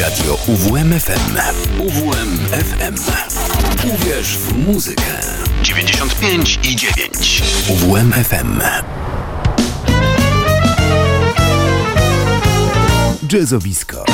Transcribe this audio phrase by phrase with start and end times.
[0.00, 1.36] Radio UWMFM.
[1.78, 2.94] UWMFM.
[3.94, 5.02] Uwierz w muzykę.
[5.62, 7.42] 95 i 9.
[7.68, 8.60] UWMFM.
[13.32, 14.04] Jazzowisko.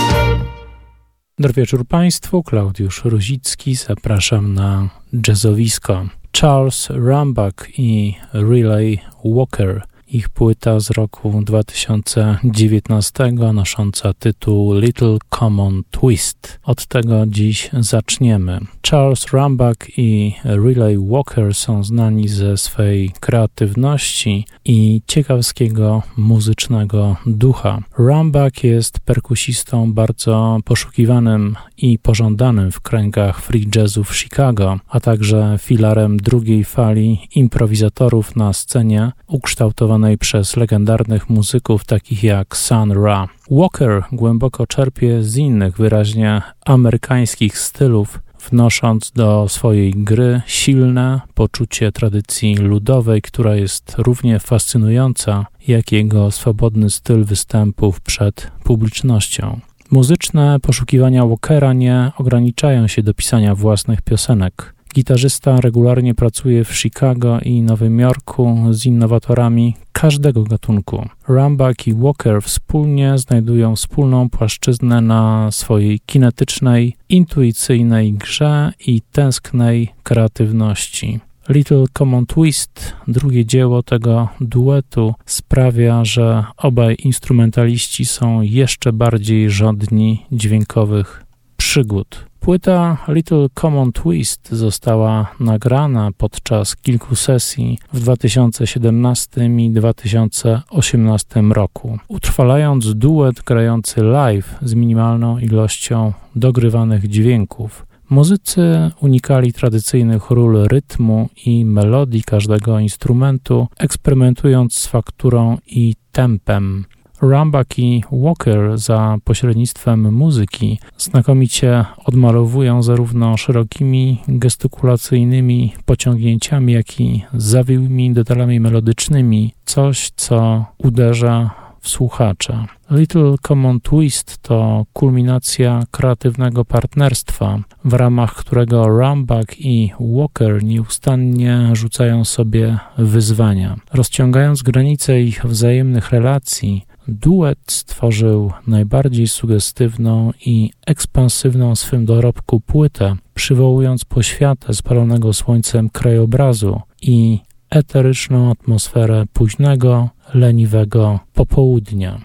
[1.39, 4.89] Dobry wieczór Państwu, Klaudiusz Ruzicki, zapraszam na
[5.27, 6.09] jazzowisko.
[6.33, 9.83] Charles Rambach i Relay Walker
[10.13, 16.61] ich płyta z roku 2019 nosząca tytuł Little Common Twist.
[16.65, 18.61] Od tego dziś zaczniemy.
[18.91, 27.79] Charles Rambach i Relay Walker są znani ze swej kreatywności i ciekawskiego muzycznego ducha.
[27.99, 35.57] Rambach jest perkusistą bardzo poszukiwanym i pożądanym w kręgach free jazzu w Chicago, a także
[35.59, 43.29] filarem drugiej fali improwizatorów na scenie ukształtowanej przez legendarnych muzyków takich jak Sun Ra.
[43.51, 48.19] Walker głęboko czerpie z innych wyraźnie amerykańskich stylów,
[48.51, 56.91] wnosząc do swojej gry silne poczucie tradycji ludowej, która jest równie fascynująca jak jego swobodny
[56.91, 59.61] styl występów przed publicznością.
[59.91, 64.75] Muzyczne poszukiwania Walkera nie ograniczają się do pisania własnych piosenek.
[64.95, 71.09] Gitarzysta regularnie pracuje w Chicago i Nowym Jorku z innowatorami każdego gatunku.
[71.29, 81.21] Rambach i Walker wspólnie znajdują wspólną płaszczyznę na swojej kinetycznej, intuicyjnej grze i tęsknej kreatywności.
[81.49, 90.27] Little Common Twist, drugie dzieło tego duetu, sprawia, że obaj instrumentaliści są jeszcze bardziej żądni
[90.33, 91.25] dźwiękowych
[91.57, 92.31] przygód.
[92.41, 102.95] Płyta Little Common Twist została nagrana podczas kilku sesji w 2017 i 2018 roku, utrwalając
[102.95, 107.90] duet grający live z minimalną ilością dogrywanych dźwięków.
[108.11, 116.85] Muzycy unikali tradycyjnych ról rytmu i melodii każdego instrumentu, eksperymentując z fakturą i tempem.
[117.23, 128.13] Rambach i Walker za pośrednictwem muzyki znakomicie odmalowują zarówno szerokimi gestykulacyjnymi pociągnięciami, jak i zawiłymi
[128.13, 132.67] detalami melodycznymi coś, co uderza w słuchacza.
[132.91, 142.25] Little Common Twist to kulminacja kreatywnego partnerstwa, w ramach którego Rambach i Walker nieustannie rzucają
[142.25, 143.77] sobie wyzwania.
[143.93, 154.05] Rozciągając granice ich wzajemnych relacji, duet stworzył najbardziej sugestywną i ekspansywną swym dorobku płytę, przywołując
[154.05, 157.39] poświatę spalonego słońcem krajobrazu i
[157.71, 162.21] eteryczną atmosferę późnego, leniwego popołudnia.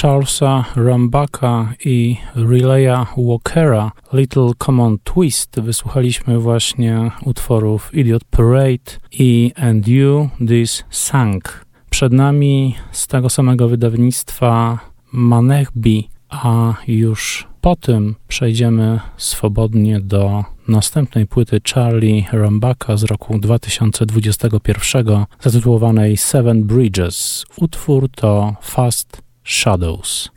[0.00, 9.88] Charlesa Rambaka i Relaya Walkera Little Common Twist wysłuchaliśmy właśnie utworów Idiot Parade i And
[9.88, 11.66] You This Sang.
[11.90, 14.78] Przed nami z tego samego wydawnictwa
[15.12, 25.24] Manechbi, a już po tym przejdziemy swobodnie do następnej płyty Charlie Rambaka z roku 2021
[25.40, 27.44] zatytułowanej Seven Bridges.
[27.56, 30.30] Utwór to Fast Shadows.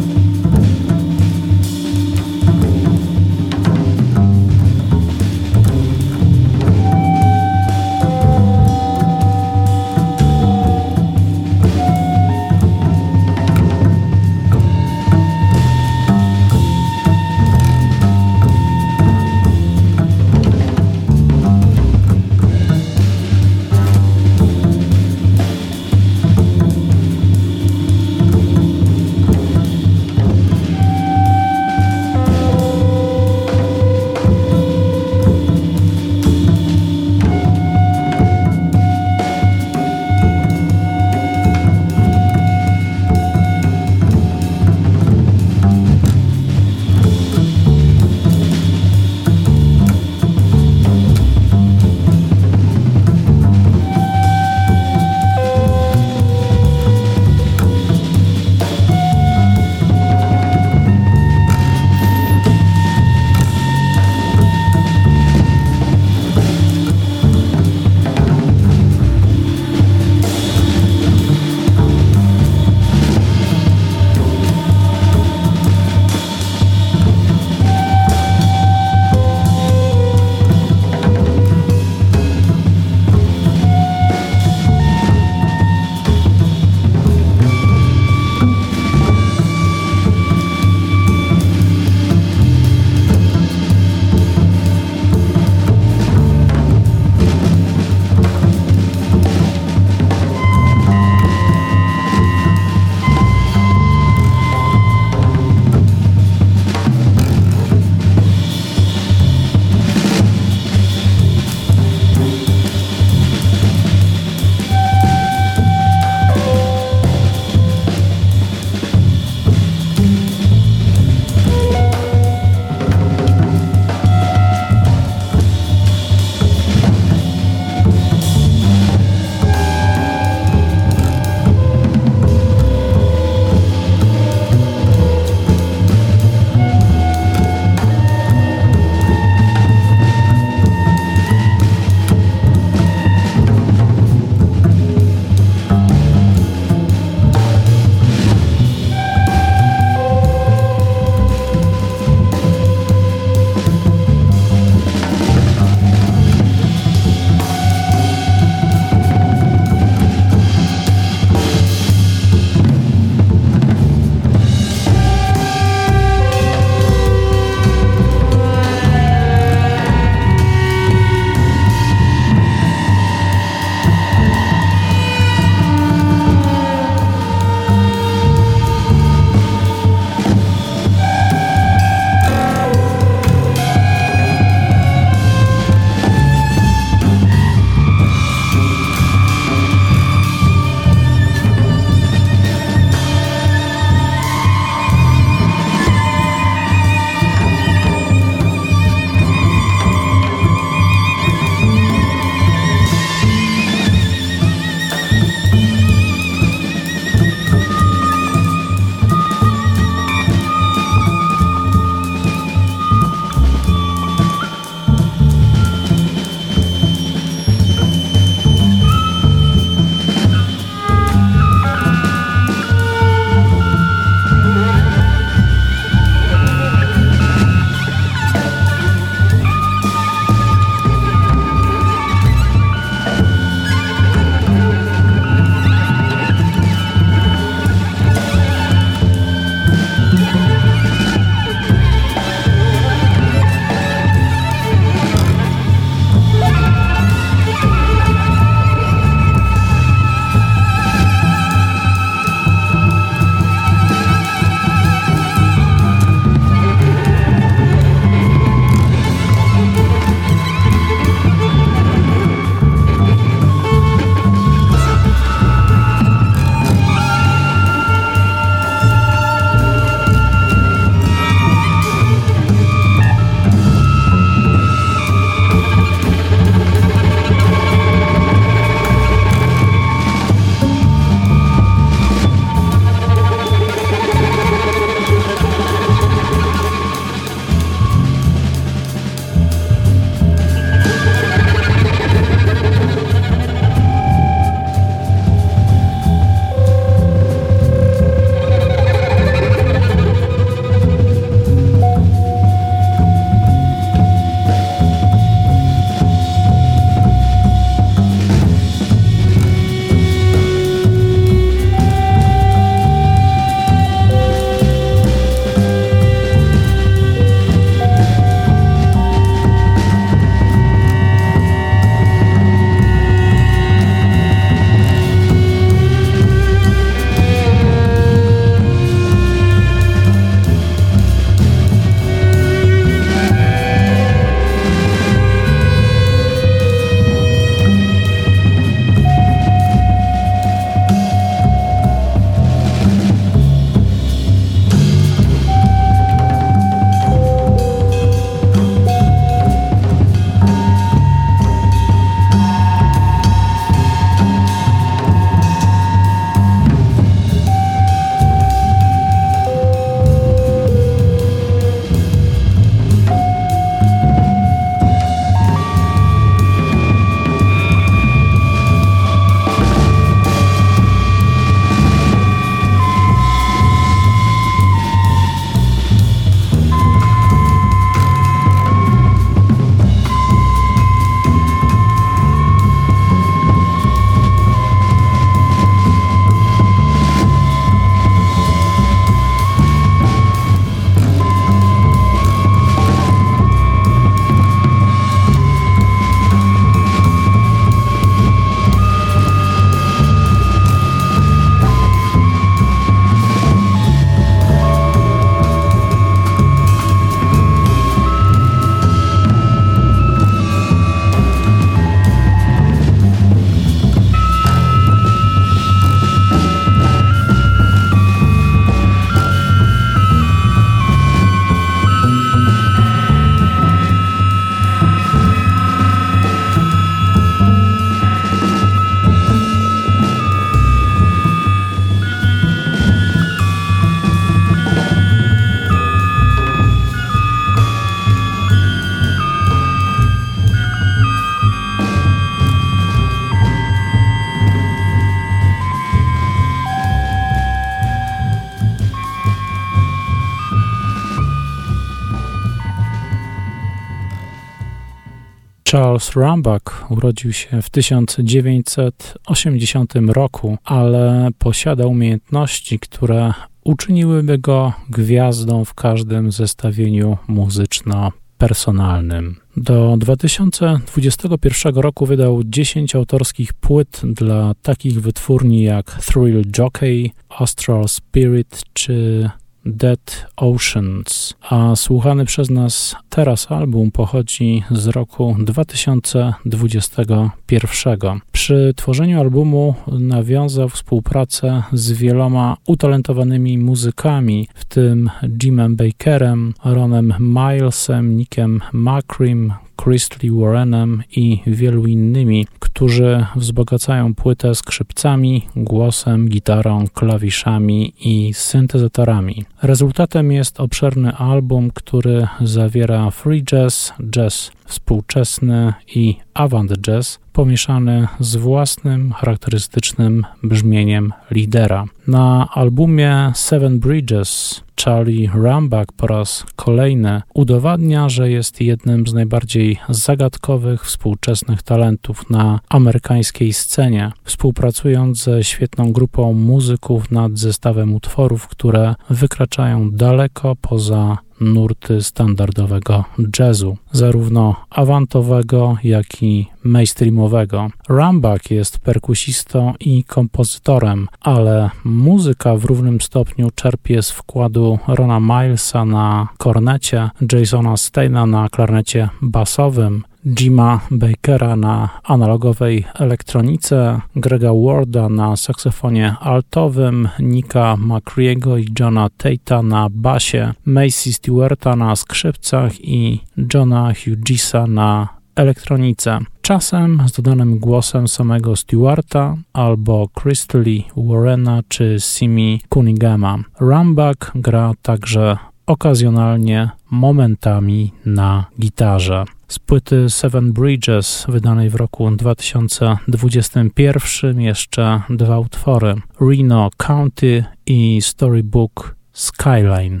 [455.74, 463.32] Charles Rambach urodził się w 1980 roku, ale posiada umiejętności, które
[463.64, 469.36] uczyniłyby go gwiazdą w każdym zestawieniu muzyczno-personalnym.
[469.56, 478.62] Do 2021 roku wydał 10 autorskich płyt dla takich wytwórni jak Thrill Jockey, Astral Spirit
[478.72, 479.30] czy
[479.66, 488.20] Dead Oceans, a słuchany przez nas teraz album pochodzi z roku 2021.
[488.32, 495.10] Przy tworzeniu albumu nawiązał współpracę z wieloma utalentowanymi muzykami, w tym
[495.42, 505.42] Jimem Bakerem, Ronem Milesem, Nickiem Macrim, Chrisley Warrenem i wielu innymi, którzy wzbogacają płytę skrzypcami,
[505.56, 509.44] głosem, gitarą, klawiszami i syntezatorami.
[509.62, 518.36] Rezultatem jest obszerny album, który zawiera free jazz, jazz współczesny i avant jazz pomieszany z
[518.36, 521.84] własnym charakterystycznym brzmieniem lidera.
[522.06, 529.78] Na albumie Seven Bridges Charlie Rambach po raz kolejny udowadnia, że jest jednym z najbardziej
[529.88, 538.94] zagadkowych współczesnych talentów na amerykańskiej scenie, współpracując ze świetną grupą muzyków nad zestawem utworów, które
[539.10, 543.04] wykraczają daleko poza nurty standardowego
[543.38, 547.68] jazzu, zarówno awantowego, jak i mainstreamowego.
[547.88, 555.84] Rambach jest perkusistą i kompozytorem, ale muzyka w równym stopniu czerpie z wkładu Rona Milesa
[555.84, 565.36] na kornecie, Jasona Steina na klarnecie basowym, Jima Bakera na analogowej elektronice, Grega Warda na
[565.36, 573.20] saksofonie altowym, Nika McCreego i Johna Tate'a na basie, Macy Stewarta na skrzypcach i
[573.54, 576.18] Johna Hughesa na elektronice.
[576.42, 583.38] Czasem z dodanym głosem samego Stewarta albo Crystally Warrena czy Simi Kunigama.
[583.60, 589.24] Rambach gra także okazjonalnie momentami na gitarze.
[589.48, 598.96] Z płyty Seven Bridges, wydanej w roku 2021, jeszcze dwa utwory: Reno County i Storybook
[599.12, 600.00] Skyline.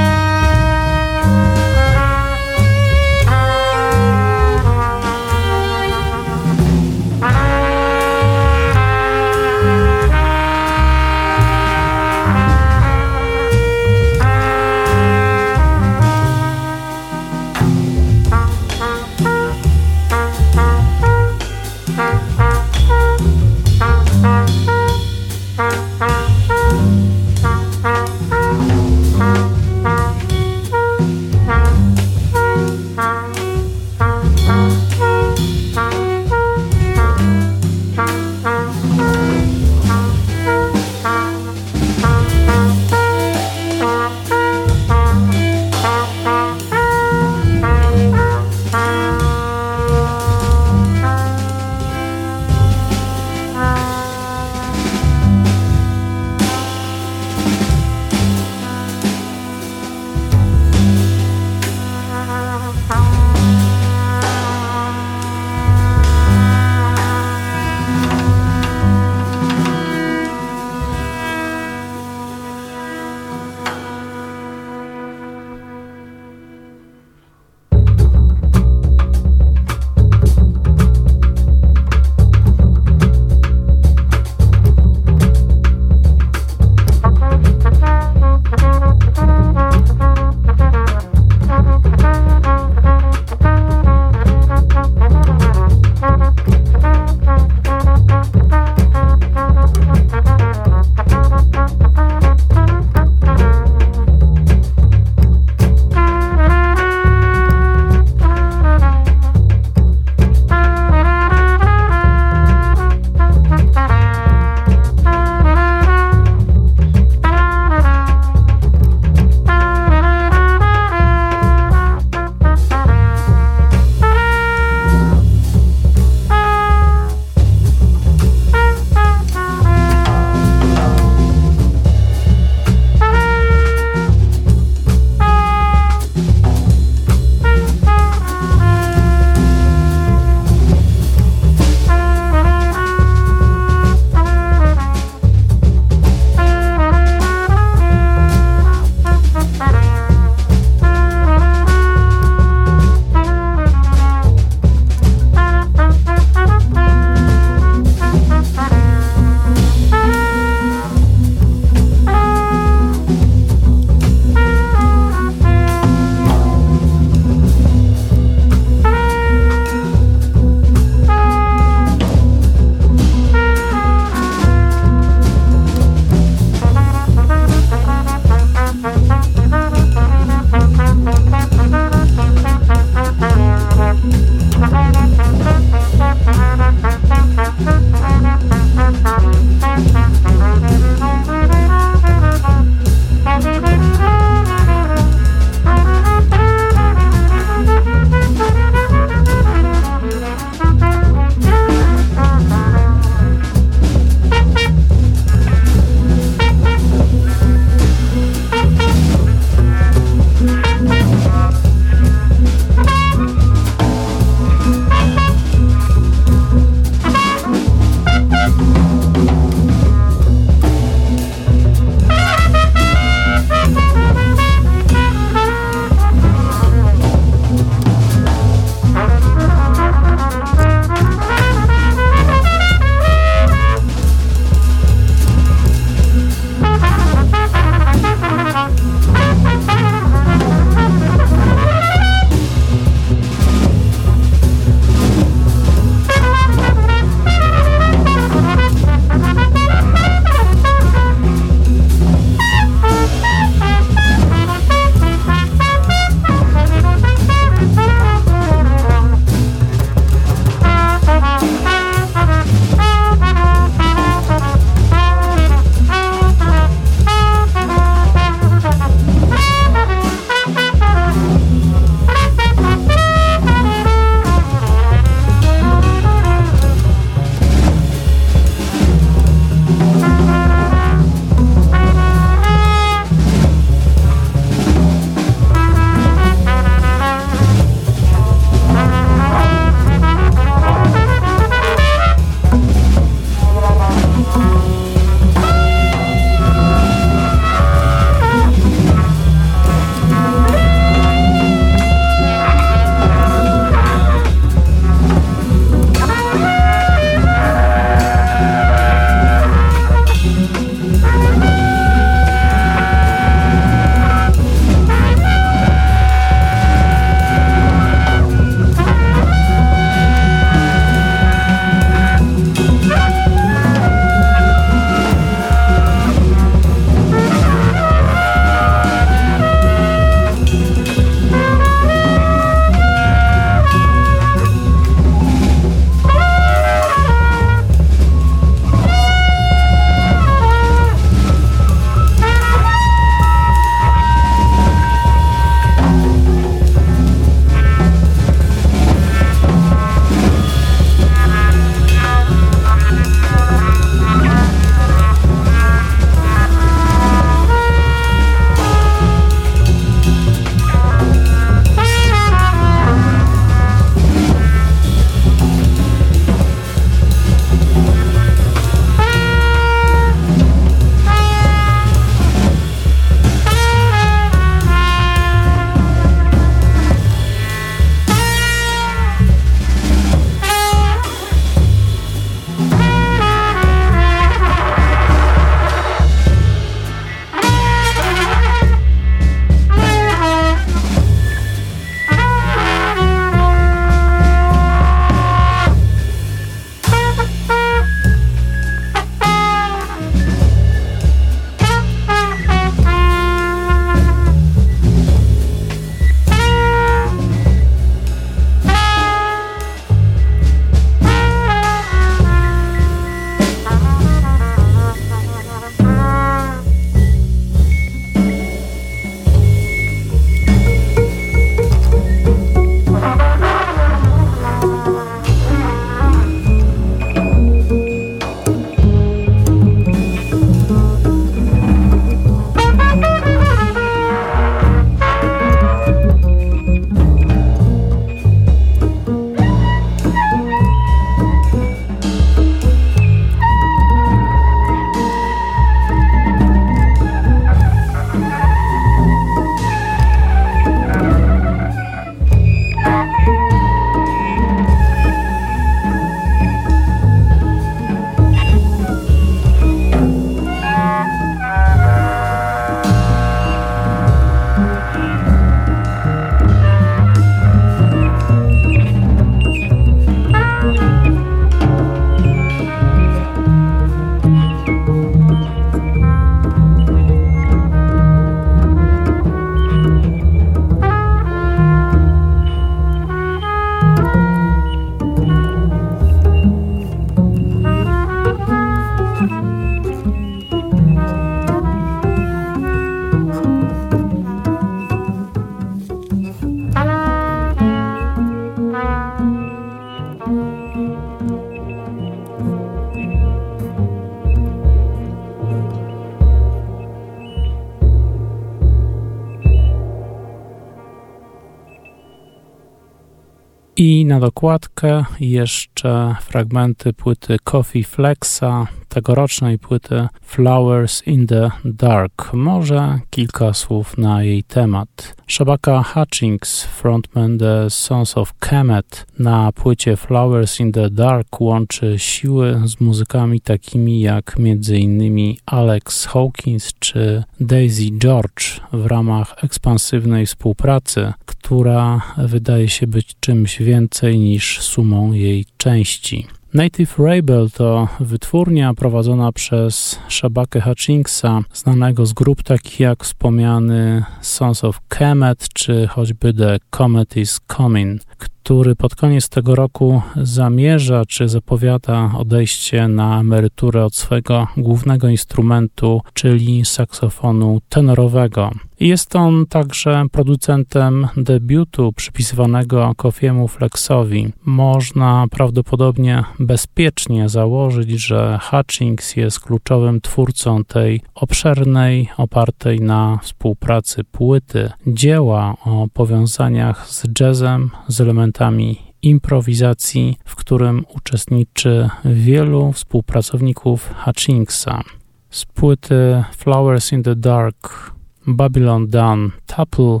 [514.18, 522.32] Na dokładkę jeszcze fragmenty płyty Coffee Flexa, tegorocznej płyty Flowers in the Dark.
[522.32, 525.16] Może kilka słów na jej temat.
[525.26, 532.60] Shabaka Hutchings, frontman The Sons of Kemet, na płycie Flowers in the Dark łączy siły
[532.64, 535.34] z muzykami takimi jak m.in.
[535.46, 544.18] Alex Hawkins czy Daisy George w ramach ekspansywnej współpracy, która wydaje się być czymś więcej
[544.18, 546.26] niż sumą jej części.
[546.54, 554.64] Native Rebel to wytwórnia prowadzona przez Shabakę Hutchingsa, znanego z grup takich jak wspomniany Sons
[554.64, 561.28] of Kemet czy choćby The Comet is Coming, który pod koniec tego roku zamierza czy
[561.28, 568.50] zapowiada odejście na emeryturę od swojego głównego instrumentu, czyli saksofonu tenorowego.
[568.80, 574.32] Jest on także producentem debiutu przypisywanego Kofiemu Flexowi.
[574.44, 584.70] Można prawdopodobnie bezpiecznie założyć, że Hutchings jest kluczowym twórcą tej obszernej, opartej na współpracy płyty,
[584.86, 594.82] dzieła o powiązaniach z jazzem, z elementami improwizacji, w którym uczestniczy wielu współpracowników Hutchingsa.
[595.30, 597.92] Z płyty Flowers in the Dark
[598.26, 600.00] Babylon Done Tuple,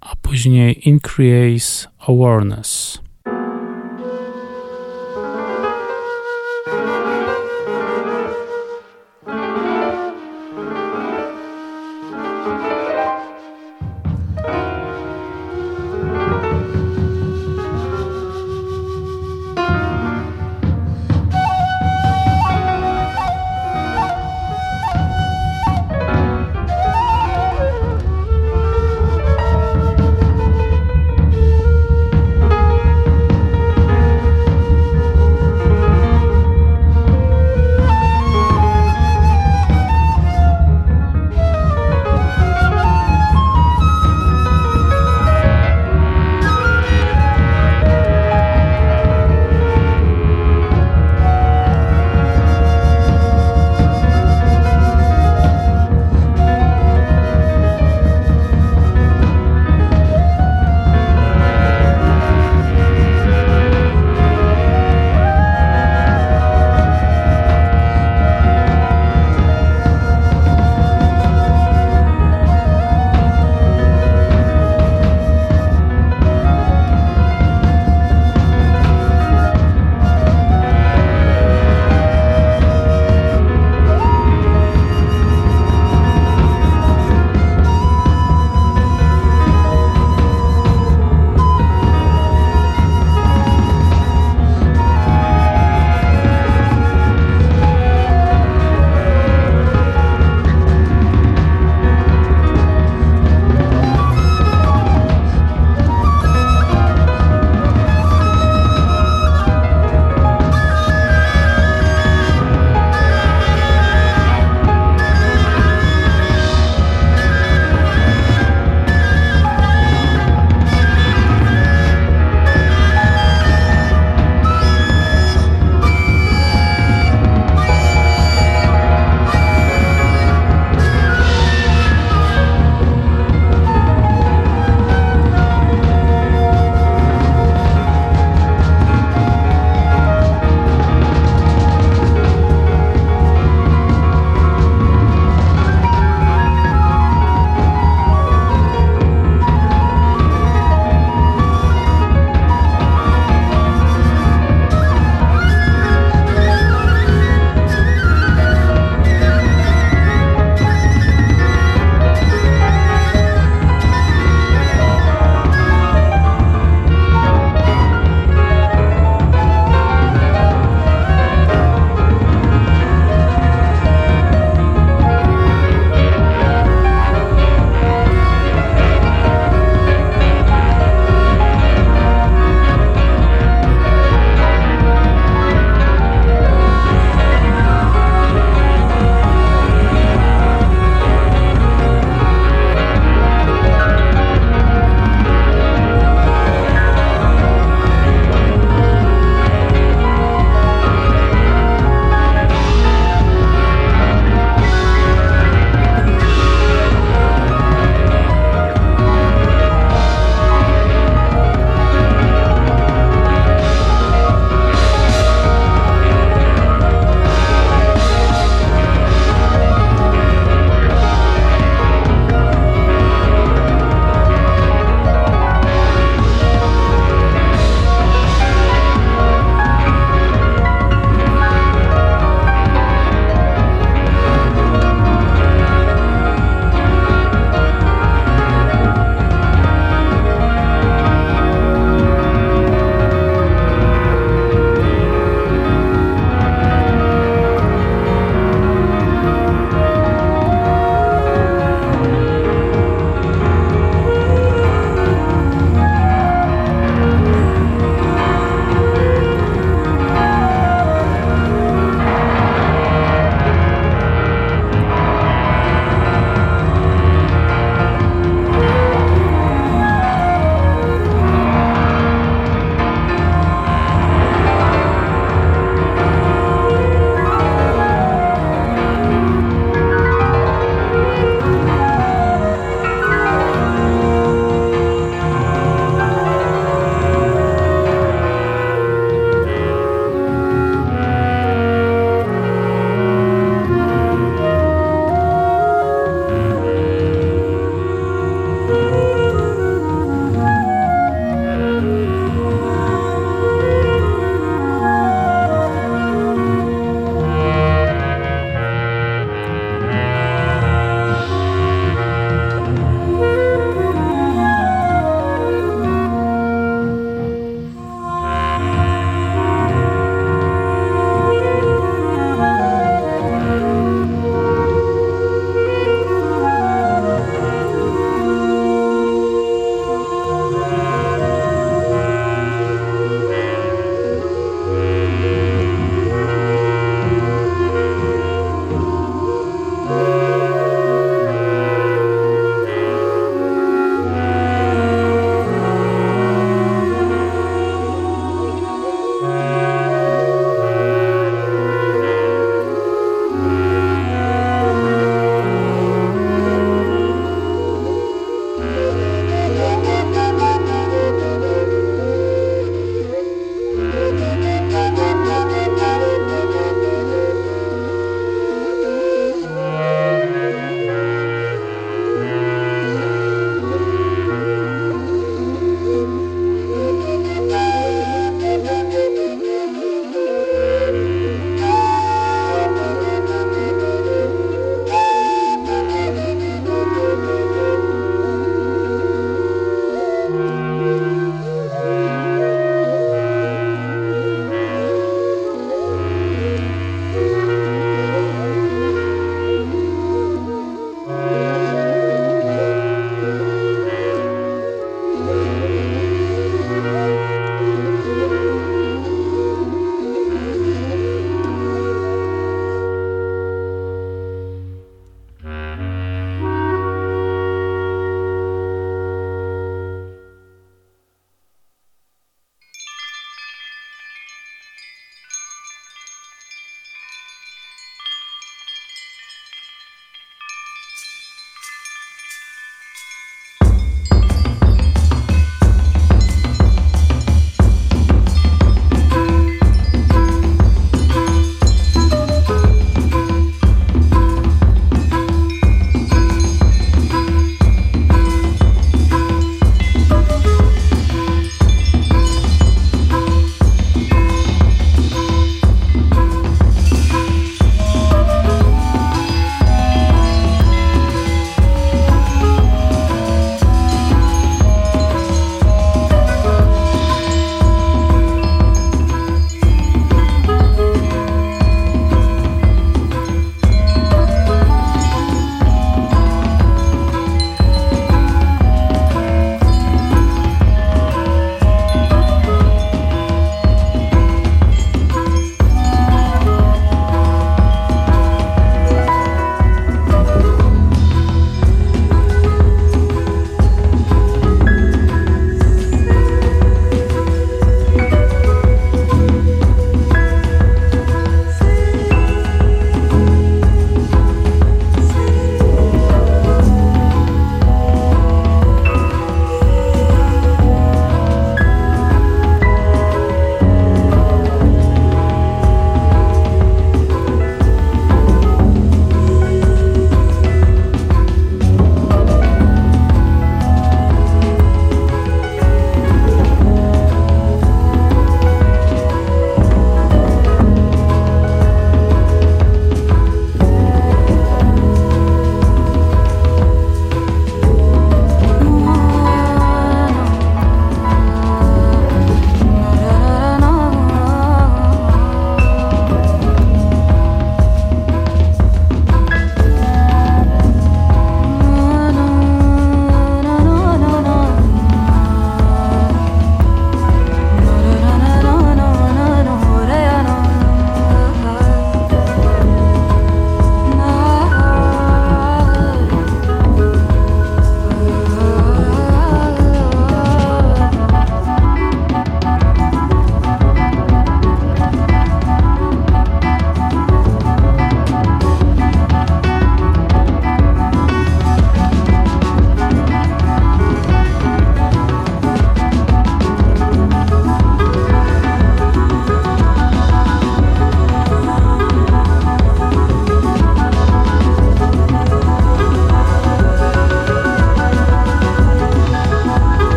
[0.00, 3.00] a później Increase Awareness.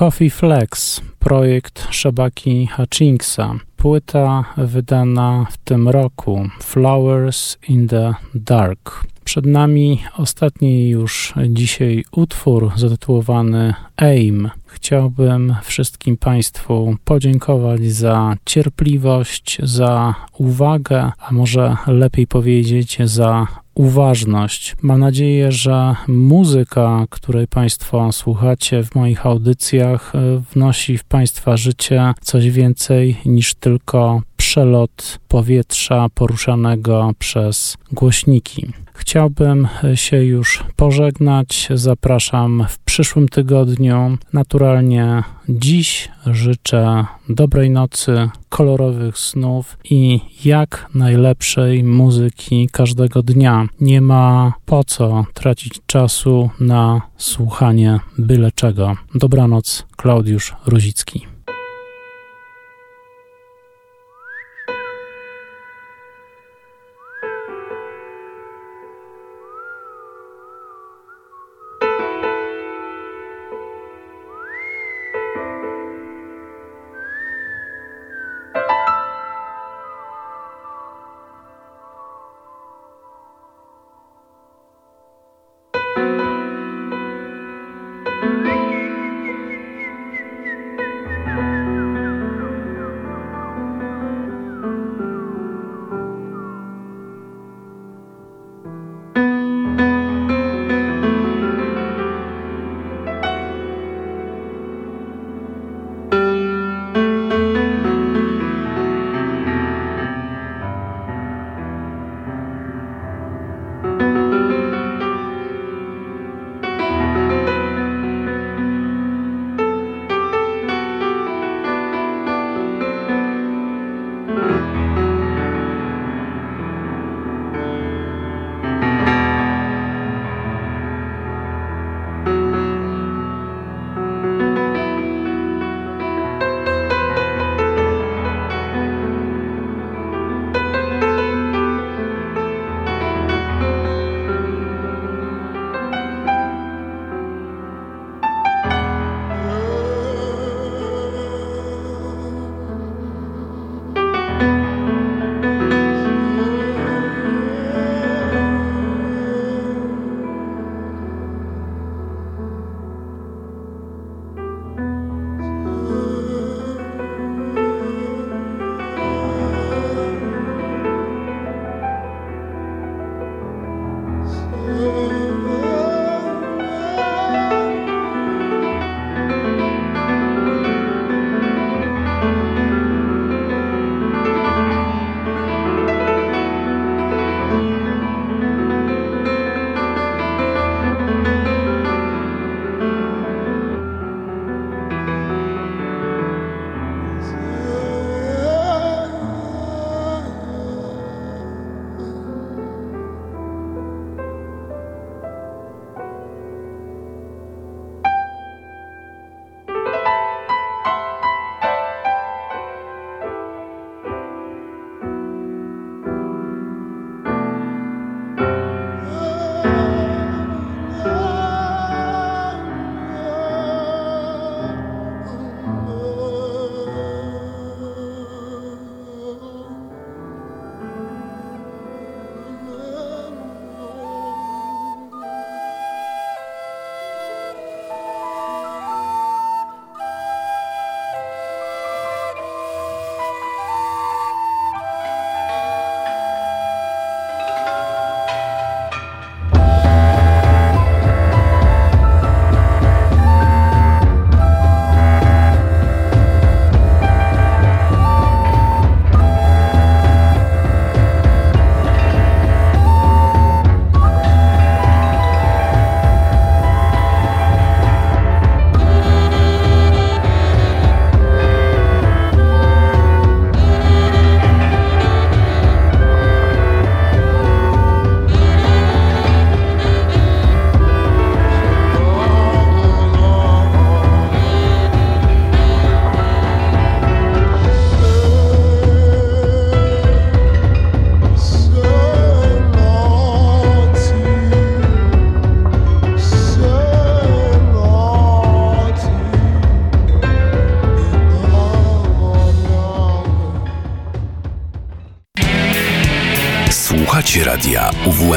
[0.00, 3.54] Coffee Flex, projekt Shabaki Hutchinksa.
[3.76, 9.09] Płyta wydana w tym roku Flowers in the Dark.
[9.24, 14.50] Przed nami ostatni już dzisiaj utwór zatytułowany Aim.
[14.66, 24.76] Chciałbym wszystkim Państwu podziękować za cierpliwość, za uwagę, a może lepiej powiedzieć za uważność.
[24.82, 30.12] Mam nadzieję, że muzyka, której Państwo słuchacie w moich audycjach,
[30.52, 38.72] wnosi w Państwa życie coś więcej niż tylko przelot powietrza poruszanego przez głośniki.
[39.00, 41.68] Chciałbym się już pożegnać.
[41.74, 44.18] Zapraszam w przyszłym tygodniu.
[44.32, 53.66] Naturalnie dziś życzę dobrej nocy, kolorowych snów i jak najlepszej muzyki każdego dnia.
[53.80, 58.96] Nie ma po co tracić czasu na słuchanie byle czego.
[59.14, 61.26] Dobranoc, Klaudiusz Ruzicki.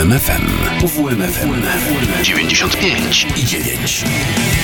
[0.04, 0.47] UWMFM.
[0.82, 1.64] UWMFM
[2.24, 4.62] 95 i 9.